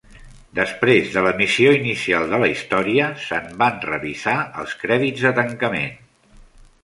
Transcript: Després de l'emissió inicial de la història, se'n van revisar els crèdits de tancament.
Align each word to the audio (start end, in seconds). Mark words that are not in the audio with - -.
Després 0.59 1.09
de 1.15 1.21
l'emissió 1.25 1.73
inicial 1.79 2.23
de 2.31 2.39
la 2.43 2.47
història, 2.53 3.09
se'n 3.25 3.53
van 3.59 3.77
revisar 3.91 4.35
els 4.63 4.75
crèdits 4.85 5.27
de 5.27 5.35
tancament. 5.41 5.93